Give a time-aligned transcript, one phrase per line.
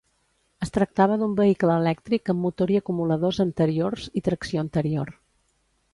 [0.65, 5.17] Es tractava d'un vehicle elèctric amb motor i acumuladors anteriors i tracció anterior.